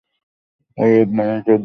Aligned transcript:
ওয়েড, 0.77 1.07
মনোযোগ 1.17 1.45
দাও। 1.47 1.59